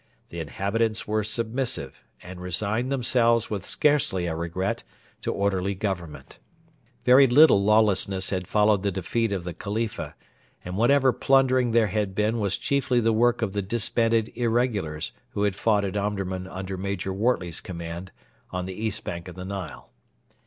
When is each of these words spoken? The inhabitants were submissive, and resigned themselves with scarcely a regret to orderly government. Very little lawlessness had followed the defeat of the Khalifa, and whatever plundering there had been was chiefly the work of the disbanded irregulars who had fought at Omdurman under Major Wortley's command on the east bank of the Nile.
The 0.29 0.39
inhabitants 0.39 1.07
were 1.07 1.23
submissive, 1.23 2.03
and 2.23 2.41
resigned 2.41 2.91
themselves 2.91 3.51
with 3.51 3.63
scarcely 3.63 4.25
a 4.25 4.35
regret 4.35 4.83
to 5.21 5.31
orderly 5.31 5.75
government. 5.75 6.39
Very 7.05 7.27
little 7.27 7.63
lawlessness 7.63 8.31
had 8.31 8.47
followed 8.47 8.81
the 8.81 8.91
defeat 8.91 9.31
of 9.31 9.43
the 9.43 9.53
Khalifa, 9.53 10.15
and 10.65 10.75
whatever 10.75 11.13
plundering 11.13 11.69
there 11.69 11.85
had 11.85 12.15
been 12.15 12.39
was 12.39 12.57
chiefly 12.57 12.99
the 12.99 13.13
work 13.13 13.43
of 13.43 13.53
the 13.53 13.61
disbanded 13.61 14.35
irregulars 14.35 15.11
who 15.33 15.43
had 15.43 15.55
fought 15.55 15.85
at 15.85 15.95
Omdurman 15.95 16.47
under 16.47 16.77
Major 16.77 17.13
Wortley's 17.13 17.61
command 17.61 18.11
on 18.49 18.65
the 18.65 18.73
east 18.73 19.03
bank 19.03 19.27
of 19.27 19.35
the 19.35 19.45
Nile. 19.45 19.91